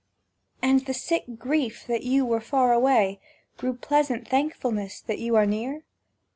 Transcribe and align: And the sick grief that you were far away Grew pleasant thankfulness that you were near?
And 0.63 0.87
the 0.87 0.95
sick 0.95 1.25
grief 1.37 1.85
that 1.85 2.01
you 2.01 2.25
were 2.25 2.41
far 2.41 2.73
away 2.73 3.19
Grew 3.57 3.75
pleasant 3.75 4.27
thankfulness 4.27 4.99
that 4.99 5.19
you 5.19 5.33
were 5.33 5.45
near? 5.45 5.83